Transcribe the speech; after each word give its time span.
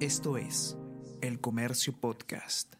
Esto 0.00 0.36
es 0.36 0.76
El 1.22 1.40
Comercio 1.40 1.98
Podcast. 1.98 2.74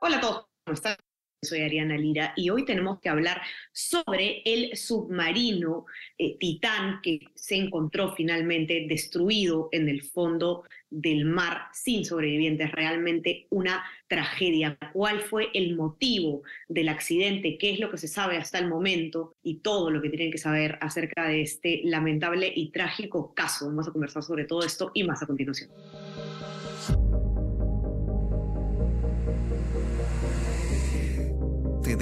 Hola 0.00 0.16
a 0.16 0.20
todos, 0.20 0.46
¿cómo 0.64 0.74
están? 0.74 0.96
Soy 1.42 1.62
Ariana 1.62 1.96
Lira 1.96 2.34
y 2.36 2.50
hoy 2.50 2.66
tenemos 2.66 3.00
que 3.00 3.08
hablar 3.08 3.40
sobre 3.72 4.42
el 4.44 4.76
submarino 4.76 5.86
eh, 6.18 6.36
Titán 6.38 7.00
que 7.02 7.28
se 7.34 7.56
encontró 7.56 8.12
finalmente 8.14 8.84
destruido 8.86 9.70
en 9.72 9.88
el 9.88 10.02
fondo 10.02 10.64
del 10.90 11.24
mar 11.24 11.68
sin 11.72 12.04
sobrevivientes. 12.04 12.70
Realmente 12.72 13.46
una 13.48 13.82
tragedia. 14.06 14.76
¿Cuál 14.92 15.20
fue 15.20 15.48
el 15.54 15.76
motivo 15.76 16.42
del 16.68 16.90
accidente? 16.90 17.56
¿Qué 17.56 17.70
es 17.70 17.80
lo 17.80 17.90
que 17.90 17.96
se 17.96 18.08
sabe 18.08 18.36
hasta 18.36 18.58
el 18.58 18.68
momento? 18.68 19.34
Y 19.42 19.60
todo 19.60 19.90
lo 19.90 20.02
que 20.02 20.10
tienen 20.10 20.30
que 20.30 20.36
saber 20.36 20.76
acerca 20.82 21.26
de 21.26 21.40
este 21.40 21.80
lamentable 21.84 22.52
y 22.54 22.70
trágico 22.70 23.32
caso. 23.32 23.64
Vamos 23.64 23.88
a 23.88 23.92
conversar 23.92 24.22
sobre 24.22 24.44
todo 24.44 24.62
esto 24.62 24.90
y 24.92 25.04
más 25.04 25.22
a 25.22 25.26
continuación. 25.26 25.70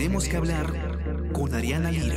Tenemos 0.08 0.26
que 0.26 0.36
hablar 0.38 1.32
con 1.34 1.54
Ariana 1.54 1.90
Lira. 1.92 2.16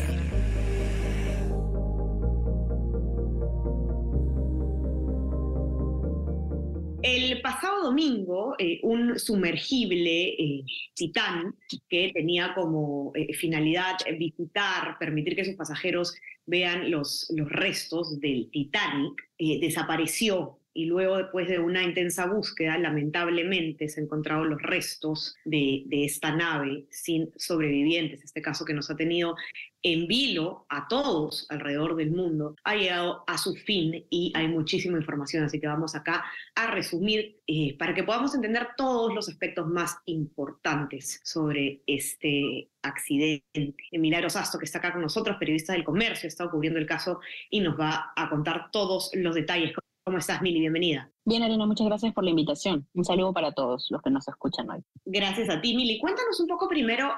El 7.04 7.42
pasado 7.42 7.84
domingo, 7.84 8.56
eh, 8.58 8.80
un 8.84 9.20
sumergible 9.20 10.30
eh, 10.30 10.64
Titán 10.94 11.54
que 11.90 12.12
tenía 12.14 12.54
como 12.56 13.12
eh, 13.14 13.34
finalidad 13.34 13.98
visitar, 14.18 14.98
permitir 14.98 15.36
que 15.36 15.44
sus 15.44 15.56
pasajeros 15.56 16.16
vean 16.46 16.90
los, 16.90 17.30
los 17.36 17.50
restos 17.50 18.22
del 18.22 18.50
Titanic, 18.52 19.22
desapareció 19.38 20.61
y 20.74 20.86
luego 20.86 21.18
después 21.18 21.48
de 21.48 21.60
una 21.60 21.84
intensa 21.84 22.26
búsqueda, 22.26 22.78
lamentablemente 22.78 23.90
se 23.90 24.02
encontraron 24.02 24.50
los 24.50 24.62
restos 24.62 25.36
de, 25.44 25.86
esta 25.92 26.36
nave 26.36 26.86
sin 26.90 27.32
sobrevivientes, 27.36 28.24
este 28.24 28.42
caso 28.42 28.66
que 28.66 28.74
nos 28.74 28.90
ha 28.90 28.96
tenido 28.96 29.36
en 29.84 30.08
vilo 30.08 30.66
a 30.70 30.88
todos 30.88 31.48
alrededor 31.50 31.96
del 31.96 32.12
mundo, 32.12 32.56
ha 32.64 32.76
llegado 32.76 33.24
a 33.28 33.38
su 33.38 33.56
fin 33.56 34.06
y 34.10 34.32
hay 34.36 34.48
muchísima 34.48 34.98
información, 34.98 35.44
así 35.44 35.60
que 35.60 35.68
vamos 35.68 35.96
acá 35.96 36.24
a 36.56 36.72
resumir 36.72 37.40
eh, 37.48 37.76
para 37.78 37.94
que 37.94 38.04
podamos 38.04 38.34
entender 38.36 38.70
todos 38.78 39.14
los 39.14 39.28
aspectos 39.28 39.68
más 39.68 39.98
importantes 40.06 41.20
sobre 41.24 41.82
este 41.88 42.70
accidente. 42.84 43.84
Milagros 43.94 44.36
Asto, 44.36 44.60
que 44.60 44.66
está 44.66 44.78
acá 44.78 44.94
con 44.94 45.02
nosotros, 45.02 45.38
periodista 45.38 45.74
del 45.74 45.84
comercio, 45.84 46.28
estado 46.28 46.52
cubriendo 46.52 46.80
el 46.80 46.86
caso 46.86 47.20
y 47.50 47.60
nos 47.60 47.80
va 47.80 48.14
a 48.16 48.30
contar 48.30 48.70
todos 48.72 49.12
los 49.14 49.36
detalles. 49.36 49.74
¿Cómo 50.12 50.20
estás, 50.20 50.42
Mili? 50.42 50.60
Bienvenida. 50.60 51.10
Bien, 51.24 51.44
Arena, 51.44 51.68
muchas 51.68 51.86
gracias 51.86 52.14
por 52.14 52.24
la 52.24 52.32
invitación. 52.32 52.88
Un 52.96 53.06
saludo 53.06 53.32
para 53.32 53.52
todos 53.52 53.88
los 53.92 54.02
que 54.02 54.10
nos 54.10 54.28
escuchan 54.28 54.68
hoy. 54.72 54.80
Gracias 55.06 55.50
a 55.50 55.62
ti, 55.62 55.76
Mili. 55.76 56.00
Cuéntanos 56.00 56.40
un 56.40 56.48
poco 56.48 56.68
primero, 56.68 57.12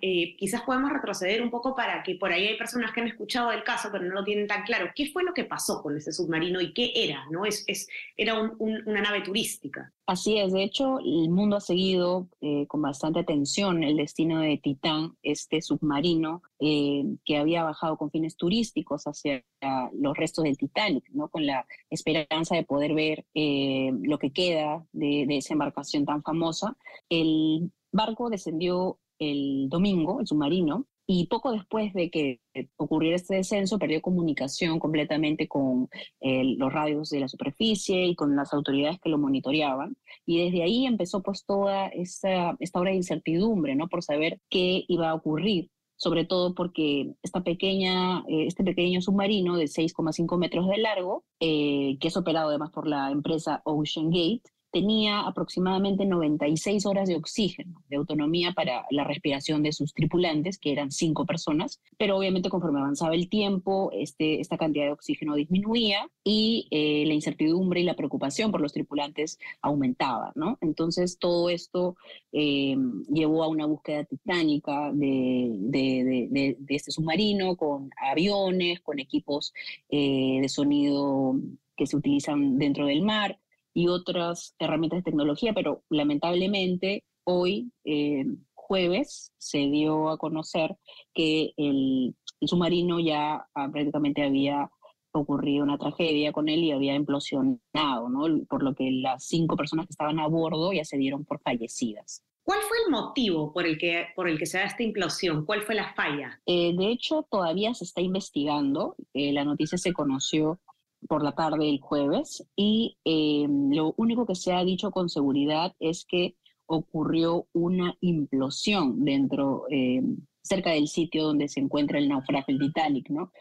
eh, 0.00 0.34
quizás 0.38 0.62
podemos 0.62 0.90
retroceder 0.90 1.42
un 1.42 1.50
poco 1.50 1.76
para 1.76 2.02
que 2.02 2.14
por 2.14 2.32
ahí 2.32 2.46
hay 2.46 2.56
personas 2.56 2.92
que 2.92 3.02
han 3.02 3.08
escuchado 3.08 3.52
el 3.52 3.62
caso, 3.62 3.90
pero 3.92 4.04
no 4.04 4.14
lo 4.14 4.24
tienen 4.24 4.46
tan 4.46 4.62
claro. 4.62 4.90
¿Qué 4.94 5.10
fue 5.12 5.22
lo 5.22 5.34
que 5.34 5.44
pasó 5.44 5.82
con 5.82 5.94
ese 5.94 6.12
submarino 6.12 6.62
y 6.62 6.72
qué 6.72 6.92
era? 6.94 7.26
¿No? 7.30 7.44
Es, 7.44 7.64
es, 7.66 7.88
era 8.16 8.40
una 8.40 9.02
nave 9.02 9.20
turística. 9.20 9.92
Así 10.06 10.38
es, 10.38 10.52
de 10.52 10.64
hecho, 10.64 10.98
el 10.98 11.30
mundo 11.30 11.56
ha 11.56 11.60
seguido 11.60 12.28
eh, 12.40 12.66
con 12.66 12.82
bastante 12.82 13.20
atención 13.20 13.84
el 13.84 13.96
destino 13.96 14.40
de 14.40 14.58
Titán, 14.58 15.16
este 15.22 15.62
submarino 15.62 16.42
eh, 16.58 17.04
que 17.24 17.38
había 17.38 17.62
bajado 17.62 17.96
con 17.96 18.10
fines 18.10 18.36
turísticos 18.36 19.04
hacia 19.04 19.44
los 19.92 20.16
restos 20.16 20.44
del 20.44 20.58
Titanic, 20.58 21.08
¿no? 21.10 21.28
con 21.28 21.46
la 21.46 21.66
esperanza 21.88 22.56
de 22.56 22.64
poder 22.64 22.94
ver 22.94 23.24
eh, 23.44 23.90
lo 24.02 24.18
que 24.18 24.30
queda 24.32 24.86
de, 24.92 25.26
esa 25.28 25.54
embarcación 25.54 26.04
tan 26.04 26.22
famosa. 26.22 26.76
El 27.08 27.72
barco 27.90 28.30
descendió 28.30 29.00
el 29.18 29.68
domingo, 29.68 30.20
el 30.20 30.28
submarino, 30.28 30.86
y 31.08 31.26
poco 31.26 31.50
después 31.50 31.92
de 31.92 32.08
que 32.08 32.40
ocurriera 32.76 33.16
este 33.16 33.34
descenso, 33.34 33.80
perdió 33.80 34.00
comunicación 34.00 34.78
completamente 34.78 35.48
con 35.48 35.88
eh, 36.20 36.54
los 36.56 36.72
radios 36.72 37.10
de 37.10 37.18
la 37.18 37.26
superficie 37.26 38.06
y 38.06 38.14
con 38.14 38.36
las 38.36 38.54
autoridades 38.54 39.00
que 39.00 39.10
lo 39.10 39.18
monitoreaban. 39.18 39.96
Y 40.24 40.44
desde 40.44 40.62
ahí 40.62 40.86
empezó 40.86 41.20
pues 41.20 41.44
toda 41.44 41.88
esta, 41.88 42.56
esta 42.60 42.78
hora 42.78 42.90
de 42.90 42.98
incertidumbre, 42.98 43.74
¿no? 43.74 43.88
Por 43.88 44.04
saber 44.04 44.38
qué 44.50 44.84
iba 44.86 45.10
a 45.10 45.14
ocurrir 45.14 45.68
sobre 46.02 46.24
todo 46.24 46.52
porque 46.52 47.14
esta 47.22 47.44
pequeña, 47.44 48.24
eh, 48.26 48.48
este 48.48 48.64
pequeño 48.64 49.00
submarino 49.00 49.56
de 49.56 49.68
6,5 49.68 50.36
metros 50.36 50.66
de 50.66 50.78
largo, 50.78 51.22
eh, 51.38 51.96
que 52.00 52.08
es 52.08 52.16
operado 52.16 52.48
además 52.48 52.72
por 52.72 52.88
la 52.88 53.12
empresa 53.12 53.62
Ocean 53.64 54.10
Gate, 54.10 54.42
tenía 54.72 55.20
aproximadamente 55.20 56.06
96 56.06 56.86
horas 56.86 57.06
de 57.06 57.16
oxígeno, 57.16 57.84
de 57.88 57.96
autonomía 57.96 58.52
para 58.52 58.86
la 58.90 59.04
respiración 59.04 59.62
de 59.62 59.72
sus 59.72 59.92
tripulantes, 59.92 60.58
que 60.58 60.72
eran 60.72 60.90
cinco 60.90 61.26
personas, 61.26 61.80
pero 61.98 62.16
obviamente 62.16 62.48
conforme 62.48 62.80
avanzaba 62.80 63.14
el 63.14 63.28
tiempo, 63.28 63.90
este, 63.92 64.40
esta 64.40 64.56
cantidad 64.56 64.86
de 64.86 64.92
oxígeno 64.92 65.34
disminuía 65.34 66.08
y 66.24 66.68
eh, 66.70 67.04
la 67.06 67.12
incertidumbre 67.12 67.80
y 67.80 67.84
la 67.84 67.94
preocupación 67.94 68.50
por 68.50 68.62
los 68.62 68.72
tripulantes 68.72 69.38
aumentaba, 69.60 70.32
¿no? 70.34 70.56
Entonces 70.62 71.18
todo 71.18 71.50
esto 71.50 71.96
eh, 72.32 72.76
llevó 73.12 73.44
a 73.44 73.48
una 73.48 73.66
búsqueda 73.66 74.04
titánica 74.04 74.90
de, 74.92 76.58
este 76.68 76.90
submarino 76.90 77.56
con 77.56 77.90
aviones, 78.10 78.80
con 78.80 78.98
equipos 78.98 79.52
eh, 79.90 80.38
de 80.40 80.48
sonido 80.48 81.36
que 81.76 81.86
se 81.86 81.96
utilizan 81.96 82.58
dentro 82.58 82.86
del 82.86 83.02
mar, 83.02 83.38
y 83.74 83.88
otras 83.88 84.54
herramientas 84.58 84.98
de 84.98 85.10
tecnología, 85.10 85.52
pero 85.52 85.82
lamentablemente 85.88 87.04
hoy, 87.24 87.72
eh, 87.84 88.24
jueves, 88.54 89.32
se 89.38 89.58
dio 89.58 90.10
a 90.10 90.18
conocer 90.18 90.76
que 91.14 91.52
el, 91.56 92.14
submarino 92.40 92.98
ya 92.98 93.46
ah, 93.54 93.68
prácticamente 93.70 94.24
había 94.24 94.68
ocurrido 95.12 95.62
una 95.62 95.78
tragedia 95.78 96.32
con 96.32 96.48
él 96.48 96.64
y 96.64 96.72
había 96.72 96.94
implosionado, 96.94 98.08
¿no? 98.08 98.44
por 98.46 98.62
lo 98.62 98.74
que 98.74 98.90
las 98.90 99.24
cinco 99.24 99.56
personas 99.56 99.86
que 99.86 99.92
estaban 99.92 100.18
a 100.18 100.26
bordo 100.26 100.72
ya 100.72 100.84
se 100.84 100.96
dieron 100.96 101.24
por 101.24 101.40
fallecidas. 101.40 102.24
¿Cuál 102.44 102.58
fue 102.62 102.76
el 102.84 102.90
motivo 102.90 103.52
por 103.52 103.66
el 103.66 103.78
que, 103.78 104.06
por 104.16 104.28
el 104.28 104.36
que 104.36 104.46
se 104.46 104.58
da 104.58 104.64
esta 104.64 104.82
implosión? 104.82 105.44
¿Cuál 105.44 105.62
fue 105.62 105.76
la 105.76 105.94
falla? 105.94 106.40
Eh, 106.46 106.74
de 106.76 106.90
hecho, 106.90 107.24
todavía 107.30 107.72
se 107.72 107.84
está 107.84 108.00
investigando. 108.00 108.96
Eh, 109.14 109.32
la 109.32 109.44
noticia 109.44 109.78
se 109.78 109.92
conoció 109.92 110.58
por 111.08 111.22
la 111.22 111.32
tarde 111.32 111.68
el 111.68 111.80
jueves 111.80 112.46
y 112.56 112.96
eh, 113.04 113.46
lo 113.48 113.94
único 113.96 114.26
que 114.26 114.34
se 114.34 114.52
ha 114.52 114.64
dicho 114.64 114.90
con 114.90 115.08
seguridad 115.08 115.74
es 115.80 116.04
que 116.04 116.36
ocurrió 116.66 117.46
una 117.52 117.96
implosión 118.00 119.04
dentro, 119.04 119.64
eh, 119.70 120.02
cerca 120.42 120.70
del 120.70 120.88
sitio 120.88 121.24
donde 121.24 121.48
se 121.48 121.60
encuentra 121.60 121.98
el 121.98 122.08
naufragio, 122.08 122.54
el 122.54 122.60
Titanic, 122.60 123.10
¿no? 123.10 123.32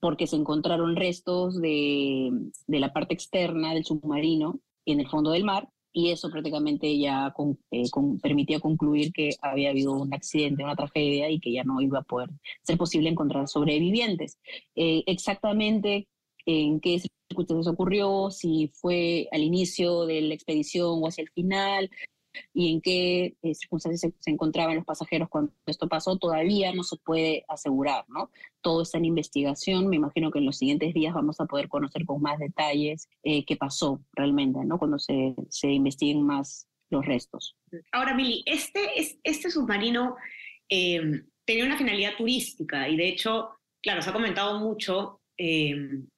Porque 0.00 0.26
se 0.26 0.36
encontraron 0.36 0.96
restos 0.96 1.60
de, 1.60 2.30
de 2.66 2.80
la 2.80 2.92
parte 2.92 3.14
externa 3.14 3.72
del 3.72 3.84
submarino 3.84 4.60
en 4.84 5.00
el 5.00 5.08
fondo 5.08 5.30
del 5.30 5.44
mar 5.44 5.68
y 5.92 6.10
eso 6.10 6.28
prácticamente 6.28 6.98
ya 6.98 7.32
eh, 7.70 7.84
permitía 8.20 8.58
concluir 8.58 9.12
que 9.12 9.30
había 9.40 9.70
habido 9.70 9.92
un 9.92 10.12
accidente, 10.12 10.64
una 10.64 10.74
tragedia 10.74 11.30
y 11.30 11.38
que 11.38 11.52
ya 11.52 11.62
no 11.62 11.80
iba 11.80 12.00
a 12.00 12.02
poder 12.02 12.30
ser 12.62 12.76
posible 12.76 13.08
encontrar 13.08 13.46
sobrevivientes. 13.46 14.38
Exactamente 14.74 16.08
en 16.46 16.80
qué 16.80 17.00
circunstancias 17.28 17.72
ocurrió, 17.72 18.30
si 18.30 18.70
fue 18.74 19.28
al 19.32 19.42
inicio 19.42 20.06
de 20.06 20.20
la 20.22 20.34
expedición 20.34 21.00
o 21.02 21.06
hacia 21.06 21.22
el 21.22 21.30
final, 21.30 21.90
y 22.52 22.72
en 22.72 22.80
qué 22.80 23.36
eh, 23.42 23.54
circunstancias 23.54 24.12
se, 24.18 24.30
encontraban 24.30 24.76
los 24.76 24.84
pasajeros 24.84 25.28
cuando 25.28 25.52
esto 25.66 25.88
pasó, 25.88 26.16
todavía 26.16 26.72
no 26.72 26.82
se 26.82 26.96
puede 26.96 27.44
asegurar, 27.48 28.04
¿no? 28.08 28.30
Todo 28.60 28.82
está 28.82 28.98
en 28.98 29.04
investigación, 29.04 29.88
me 29.88 29.96
imagino 29.96 30.30
que 30.30 30.38
en 30.38 30.46
los 30.46 30.58
siguientes 30.58 30.94
días 30.94 31.14
vamos 31.14 31.40
a 31.40 31.46
poder 31.46 31.68
conocer 31.68 32.04
con 32.04 32.20
más 32.20 32.38
detalles 32.38 33.08
eh, 33.22 33.44
qué 33.44 33.56
pasó 33.56 34.00
realmente, 34.12 34.58
¿no? 34.64 34.78
Cuando 34.78 34.98
se, 34.98 35.34
se 35.48 35.70
investiguen 35.70 36.22
más 36.22 36.66
los 36.90 37.06
restos. 37.06 37.56
Ahora, 37.92 38.14
Mili, 38.14 38.42
este, 38.46 38.80
este 39.22 39.50
submarino 39.50 40.16
eh, 40.68 41.22
tenía 41.44 41.64
una 41.64 41.78
finalidad 41.78 42.16
turística 42.16 42.88
y 42.88 42.96
de 42.96 43.08
hecho, 43.08 43.50
claro, 43.82 44.02
se 44.02 44.10
ha 44.10 44.12
comentado 44.12 44.60
mucho 44.60 45.20
eh, 45.36 45.74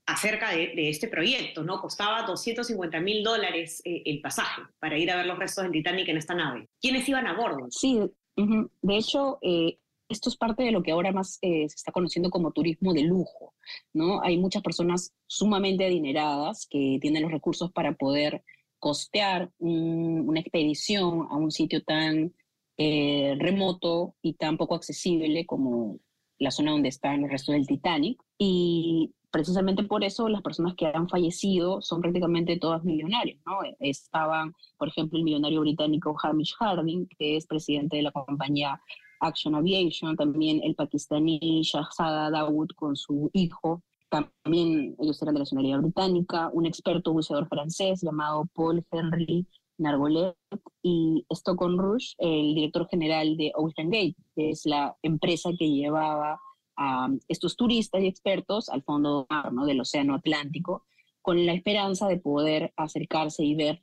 acerca 0.06 0.52
de, 0.52 0.88
este 0.88 1.08
proyecto, 1.08 1.64
¿no? 1.64 1.80
Costaba 1.80 2.22
250 2.22 3.00
mil 3.00 3.24
dólares 3.24 3.82
eh, 3.84 4.02
el 4.06 4.20
pasaje 4.20 4.62
para 4.78 4.96
ir 4.96 5.10
a 5.10 5.16
ver 5.16 5.26
los 5.26 5.38
restos 5.38 5.64
del 5.64 5.72
Titanic 5.72 6.08
en 6.08 6.16
esta 6.16 6.34
nave. 6.34 6.68
¿Quiénes 6.80 7.08
iban 7.08 7.26
a 7.26 7.36
bordo? 7.36 7.66
Sí, 7.70 8.00
de 8.36 8.96
hecho, 8.96 9.38
eh, 9.42 9.78
esto 10.08 10.28
es 10.28 10.36
parte 10.36 10.62
de 10.62 10.70
lo 10.70 10.82
que 10.82 10.92
ahora 10.92 11.10
más 11.10 11.38
se 11.40 11.64
está 11.64 11.90
conociendo 11.90 12.30
como 12.30 12.52
turismo 12.52 12.92
de 12.92 13.02
lujo, 13.02 13.54
¿no? 13.92 14.22
Hay 14.22 14.38
muchas 14.38 14.62
personas 14.62 15.12
sumamente 15.26 15.84
adineradas 15.84 16.68
que 16.70 16.98
tienen 17.00 17.22
los 17.22 17.32
recursos 17.32 17.72
para 17.72 17.92
poder 17.96 18.44
costear 18.78 19.50
una 19.58 20.38
expedición 20.38 21.26
a 21.30 21.36
un 21.36 21.50
sitio 21.50 21.82
tan 21.82 22.32
remoto 22.78 24.14
y 24.22 24.34
tan 24.34 24.58
poco 24.58 24.76
accesible 24.76 25.46
como 25.46 25.98
la 26.38 26.50
zona 26.50 26.72
donde 26.72 26.90
están 26.90 27.22
los 27.22 27.30
restos 27.30 27.54
del 27.54 27.66
Titanic 27.66 28.20
y 28.38 29.12
precisamente 29.36 29.82
por 29.82 30.02
eso 30.02 30.30
las 30.30 30.40
personas 30.40 30.74
que 30.76 30.86
han 30.86 31.10
fallecido 31.10 31.82
son 31.82 32.00
prácticamente 32.00 32.58
todas 32.58 32.82
millonarias, 32.84 33.38
¿no? 33.44 33.58
Estaban, 33.80 34.54
por 34.78 34.88
ejemplo, 34.88 35.18
el 35.18 35.24
millonario 35.24 35.60
británico 35.60 36.16
Hamish 36.22 36.54
Harding, 36.58 37.06
que 37.18 37.36
es 37.36 37.46
presidente 37.46 37.98
de 37.98 38.04
la 38.04 38.12
compañía 38.12 38.80
Action 39.20 39.54
Aviation, 39.54 40.16
también 40.16 40.62
el 40.64 40.74
pakistaní 40.74 41.60
Shahzada 41.62 42.30
Dawood 42.30 42.70
con 42.76 42.96
su 42.96 43.28
hijo, 43.34 43.82
también 44.08 44.96
ellos 44.98 45.20
eran 45.20 45.34
de 45.34 45.40
la 45.40 45.42
nacionalidad 45.42 45.80
británica, 45.80 46.48
un 46.54 46.64
experto 46.64 47.12
buceador 47.12 47.46
francés 47.46 48.00
llamado 48.00 48.46
Paul 48.54 48.86
Henry 48.90 49.46
Nargolet 49.76 50.34
y 50.82 51.26
Stockton 51.28 51.76
Rush, 51.76 52.14
el 52.16 52.54
director 52.54 52.88
general 52.88 53.36
de 53.36 53.52
Ocean 53.54 53.90
Gate, 53.90 54.16
que 54.34 54.48
es 54.48 54.64
la 54.64 54.96
empresa 55.02 55.50
que 55.58 55.68
llevaba 55.68 56.40
a 56.76 57.08
estos 57.28 57.56
turistas 57.56 58.02
y 58.02 58.06
expertos 58.06 58.68
al 58.68 58.82
fondo 58.82 59.26
del 59.66 59.80
Océano 59.80 60.14
Atlántico, 60.14 60.84
con 61.22 61.44
la 61.44 61.52
esperanza 61.52 62.06
de 62.08 62.18
poder 62.18 62.72
acercarse 62.76 63.44
y 63.44 63.54
ver 63.54 63.82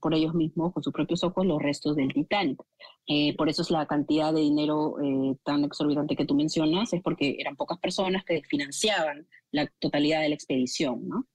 por, 0.00 0.14
ellos 0.14 0.34
mismos, 0.34 0.72
con 0.72 0.82
sus 0.82 0.92
propios 0.92 1.22
ojos, 1.24 1.46
los 1.46 1.62
restos 1.62 1.96
del 1.96 2.12
Titanic. 2.12 2.60
Eh, 3.06 3.36
por 3.36 3.48
eso 3.48 3.62
es 3.62 3.70
la 3.70 3.86
cantidad 3.86 4.32
de 4.32 4.40
dinero 4.40 4.96
eh, 5.02 5.36
tan 5.44 5.64
exorbitante 5.64 6.16
que 6.16 6.24
tú 6.24 6.34
mencionas, 6.34 6.92
es 6.92 7.02
porque 7.02 7.36
eran 7.38 7.56
pocas 7.56 7.78
personas 7.78 8.24
que 8.24 8.42
financiaban 8.42 9.26
la 9.52 9.66
totalidad 9.78 10.22
de 10.22 10.30
la 10.30 10.34
expedición, 10.34 11.08
¿no? 11.08 11.26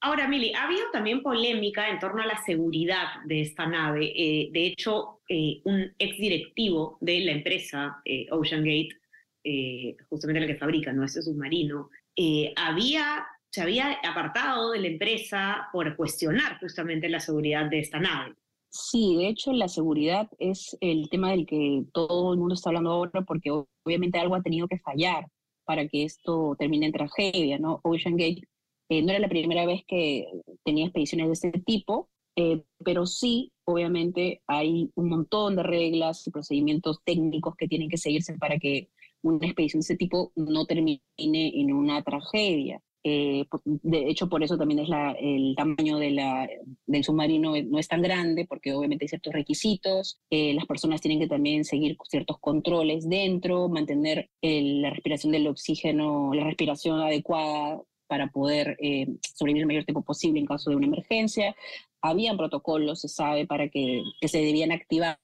Ahora, 0.00 0.28
Mili, 0.28 0.54
ha 0.54 0.66
habido 0.66 0.84
también 0.92 1.22
polémica 1.22 1.90
en 1.90 1.98
torno 1.98 2.22
a 2.22 2.26
la 2.26 2.40
seguridad 2.44 3.06
de 3.26 3.40
esta 3.40 3.66
nave. 3.66 4.12
Eh, 4.14 4.48
de 4.52 4.66
hecho, 4.66 5.20
un 5.64 5.92
exdirectivo 5.98 6.98
de 7.00 7.20
la 7.20 7.32
empresa 7.32 8.00
Ocean 8.30 8.62
Gate, 9.44 9.96
justamente 10.08 10.40
la 10.40 10.46
que 10.46 10.56
fabrica 10.56 10.92
¿no? 10.92 11.04
este 11.04 11.22
submarino, 11.22 11.90
había 12.56 13.26
se 13.50 13.62
había 13.62 13.98
apartado 14.04 14.70
de 14.70 14.80
la 14.80 14.86
empresa 14.86 15.68
por 15.72 15.96
cuestionar 15.96 16.58
justamente 16.60 17.08
la 17.08 17.20
seguridad 17.20 17.68
de 17.68 17.80
esta 17.80 17.98
nave. 17.98 18.34
Sí, 18.68 19.16
de 19.16 19.28
hecho 19.28 19.52
la 19.52 19.66
seguridad 19.66 20.28
es 20.38 20.76
el 20.80 21.08
tema 21.10 21.32
del 21.32 21.46
que 21.46 21.82
todo 21.92 22.32
el 22.32 22.38
mundo 22.38 22.54
está 22.54 22.70
hablando 22.70 22.90
ahora 22.90 23.22
porque 23.22 23.50
obviamente 23.50 24.18
algo 24.18 24.36
ha 24.36 24.42
tenido 24.42 24.68
que 24.68 24.78
fallar 24.78 25.26
para 25.64 25.88
que 25.88 26.04
esto 26.04 26.54
termine 26.56 26.86
en 26.86 26.92
tragedia, 26.92 27.58
¿no? 27.58 27.80
Ocean 27.82 28.16
Gate 28.16 28.42
eh, 28.88 29.02
no 29.02 29.10
era 29.10 29.18
la 29.18 29.28
primera 29.28 29.66
vez 29.66 29.82
que 29.86 30.28
tenía 30.64 30.84
expediciones 30.84 31.26
de 31.26 31.32
este 31.32 31.60
tipo, 31.60 32.08
eh, 32.36 32.62
pero 32.84 33.06
sí, 33.06 33.52
obviamente 33.64 34.42
hay 34.46 34.90
un 34.94 35.08
montón 35.08 35.56
de 35.56 35.64
reglas 35.64 36.24
y 36.28 36.30
procedimientos 36.30 37.00
técnicos 37.04 37.56
que 37.56 37.66
tienen 37.66 37.88
que 37.88 37.98
seguirse 37.98 38.38
para 38.38 38.58
que 38.58 38.88
una 39.22 39.46
expedición 39.46 39.80
de 39.80 39.84
este 39.84 39.96
tipo 39.96 40.32
no 40.36 40.66
termine 40.66 41.02
en 41.16 41.72
una 41.72 42.02
tragedia. 42.02 42.80
Eh, 43.02 43.46
de 43.64 44.10
hecho, 44.10 44.28
por 44.28 44.42
eso 44.42 44.58
también 44.58 44.80
es 44.80 44.88
el 45.20 45.54
tamaño 45.56 45.98
del 45.98 47.04
submarino 47.04 47.54
no 47.62 47.78
es 47.78 47.88
tan 47.88 48.02
grande, 48.02 48.46
porque 48.46 48.72
obviamente 48.74 49.04
hay 49.04 49.08
ciertos 49.08 49.32
requisitos. 49.32 50.20
Eh, 50.30 50.54
las 50.54 50.66
personas 50.66 51.00
tienen 51.00 51.20
que 51.20 51.28
también 51.28 51.64
seguir 51.64 51.96
ciertos 52.08 52.38
controles 52.40 53.08
dentro, 53.08 53.68
mantener 53.68 54.30
la 54.42 54.90
respiración 54.90 55.32
del 55.32 55.46
oxígeno, 55.46 56.32
la 56.34 56.44
respiración 56.44 57.00
adecuada 57.00 57.80
para 58.06 58.26
poder 58.28 58.76
eh, 58.80 59.06
sobrevivir 59.36 59.62
el 59.62 59.68
mayor 59.68 59.84
tiempo 59.84 60.02
posible 60.02 60.40
en 60.40 60.46
caso 60.46 60.70
de 60.70 60.76
una 60.76 60.86
emergencia. 60.86 61.54
Habían 62.02 62.36
protocolos, 62.36 63.00
se 63.00 63.08
sabe, 63.08 63.46
para 63.46 63.68
que 63.68 64.02
se 64.26 64.38
debían 64.38 64.72
activar 64.72 65.18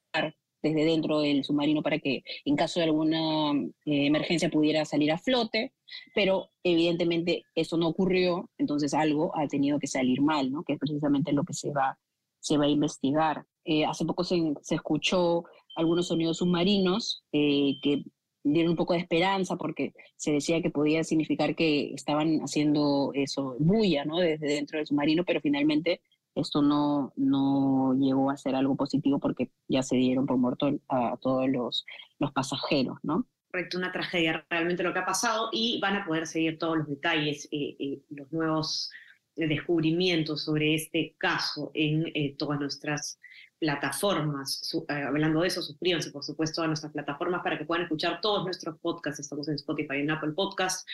desde 0.69 0.85
dentro 0.85 1.21
del 1.21 1.45
submarino 1.45 1.83
para 1.83 1.99
que 1.99 2.23
en 2.45 2.57
caso 2.57 2.81
de 2.81 2.85
alguna 2.85 3.53
eh, 3.85 4.07
emergencia 4.07 4.51
pudiera 4.51 4.85
salir 4.85 5.13
a 5.13 5.19
flote, 5.19 5.73
pero 6.15 6.51
evidentemente 6.63 7.45
eso 7.55 7.77
no 7.77 7.89
ocurrió, 7.89 8.51
entonces 8.59 8.95
algo 8.95 9.37
ha 9.37 9.47
tenido 9.47 9.79
que 9.79 9.87
salir 9.87 10.21
mal, 10.21 10.51
¿no? 10.51 10.63
que 10.63 10.75
es 10.75 10.79
precisamente 10.79 11.33
lo 11.33 11.45
que 11.45 11.55
se 11.55 11.71
va, 11.71 11.99
se 12.41 12.57
va 12.57 12.65
a 12.65 12.69
investigar. 12.69 13.45
Eh, 13.65 13.85
hace 13.85 14.05
poco 14.05 14.25
se, 14.25 14.37
se, 14.63 14.77
escuchó 14.77 15.45
algunos 15.75 16.09
sonidos 16.09 16.39
submarinos 16.39 17.25
eh, 17.33 17.79
que 17.83 18.05
dieron 18.45 18.71
un 18.71 18.77
poco 18.77 18.95
de 18.95 19.01
esperanza 19.01 19.57
porque 19.57 19.93
se 20.17 20.33
decía 20.33 20.63
que 20.63 20.71
podía 20.71 21.03
significar 21.03 21.57
que 21.57 21.93
estaban 21.95 22.39
haciendo 22.41 23.11
eso, 23.15 23.57
bulla, 23.59 24.05
¿no? 24.05 24.19
Desde 24.19 24.47
dentro 24.47 24.79
del 24.79 24.87
submarino, 24.87 25.25
pero 25.25 25.41
finalmente 25.41 26.01
esto 26.37 26.63
no, 26.63 27.13
no 27.17 27.95
llegó 27.99 28.31
a 28.31 28.37
ser 28.37 28.55
algo 28.55 28.77
positivo 28.77 29.19
porque 29.19 29.51
ya 29.69 29.83
se 29.83 29.97
dieron 29.97 30.27
por 30.27 30.37
muerto 30.37 30.79
a 30.89 31.17
todos 31.17 31.49
los, 31.49 31.85
los 32.19 32.33
pasajeros, 32.33 32.99
¿no? 33.03 33.27
Correcto, 33.51 33.79
una 33.79 33.91
tragedia 33.91 34.45
realmente 34.51 34.83
lo 34.83 34.93
que 34.93 34.99
ha 34.99 35.07
pasado 35.07 35.49
y 35.51 35.81
van 35.81 35.97
a 35.97 36.05
poder 36.05 36.27
seguir 36.27 36.59
todos 36.59 36.79
los 36.79 36.89
detalles, 36.89 37.49
eh, 37.51 37.77
eh, 37.79 38.03
los 38.11 38.31
nuevos 38.31 38.91
descubrimientos 39.35 40.45
sobre 40.45 40.75
este 40.75 41.15
caso 41.19 41.71
en 41.75 42.07
eh, 42.15 42.35
todas 42.39 42.59
nuestras 42.59 43.19
plataformas. 43.59 44.61
hablando 44.89 45.41
de 45.41 45.49
eso, 45.49 45.63
suscríbanse 45.63 46.11
por 46.11 46.25
supuesto 46.25 46.63
a 46.63 46.67
nuestras 46.67 46.93
plataformas 46.93 47.43
para 47.43 47.59
que 47.59 47.65
puedan 47.65 47.85
escuchar 47.85 48.21
todos 48.21 48.45
nuestros 48.45 48.79
podcasts. 48.79 49.21
Estamos 49.21 49.49
en 49.49 49.55
Spotify 49.55 49.97
y 49.97 50.01
en 50.01 50.11
Apple 50.11 50.33
Podcasts 50.33 50.85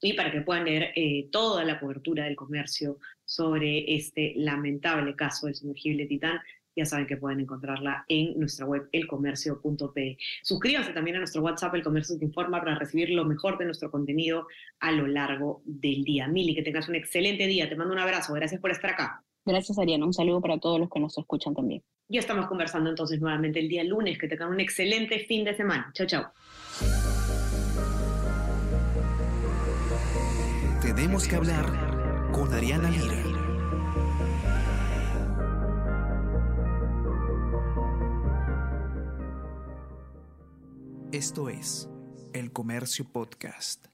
y 0.00 0.12
para 0.14 0.30
que 0.30 0.42
puedan 0.42 0.64
leer 0.64 0.92
toda 1.30 1.64
la 1.64 1.78
cobertura 1.78 2.24
del 2.24 2.36
comercio 2.36 2.98
sobre 3.24 3.94
este 3.94 4.34
lamentable 4.36 5.14
caso 5.14 5.46
del 5.46 5.54
sumergible 5.54 6.06
Titán, 6.06 6.40
ya 6.78 6.86
saben 6.86 7.06
que 7.06 7.16
pueden 7.16 7.40
encontrarla 7.40 8.04
en 8.06 8.38
nuestra 8.38 8.64
web 8.64 8.88
elcomercio.pe. 8.92 10.16
Suscríbanse 10.42 10.92
también 10.92 11.16
a 11.16 11.18
nuestro 11.18 11.42
WhatsApp 11.42 11.74
El 11.74 11.82
Comercio 11.82 12.16
te 12.16 12.24
informa 12.24 12.60
para 12.60 12.78
recibir 12.78 13.10
lo 13.10 13.24
mejor 13.24 13.58
de 13.58 13.64
nuestro 13.64 13.90
contenido 13.90 14.46
a 14.78 14.92
lo 14.92 15.08
largo 15.08 15.60
del 15.64 16.04
día. 16.04 16.28
Mili, 16.28 16.54
que 16.54 16.62
tengas 16.62 16.88
un 16.88 16.94
excelente 16.94 17.48
día. 17.48 17.68
Te 17.68 17.74
mando 17.74 17.94
un 17.94 17.98
abrazo. 17.98 18.32
Gracias 18.32 18.60
por 18.60 18.70
estar 18.70 18.90
acá. 18.90 19.24
Gracias, 19.48 19.78
Ariana. 19.78 20.04
Un 20.04 20.12
saludo 20.12 20.42
para 20.42 20.58
todos 20.58 20.78
los 20.78 20.90
que 20.90 21.00
nos 21.00 21.16
escuchan 21.16 21.54
también. 21.54 21.82
Ya 22.06 22.20
estamos 22.20 22.46
conversando 22.48 22.90
entonces 22.90 23.18
nuevamente 23.18 23.58
el 23.58 23.66
día 23.66 23.82
lunes. 23.82 24.18
Que 24.18 24.28
tengan 24.28 24.50
un 24.50 24.60
excelente 24.60 25.20
fin 25.20 25.42
de 25.42 25.56
semana. 25.56 25.90
Chao, 25.94 26.06
chao. 26.06 26.32
Tenemos 30.82 31.26
que 31.26 31.36
hablar 31.36 31.64
con 32.30 32.52
Ariana 32.52 32.90
Lira. 32.90 33.24
Esto 41.10 41.48
es 41.48 41.88
El 42.34 42.52
Comercio 42.52 43.10
Podcast. 43.10 43.86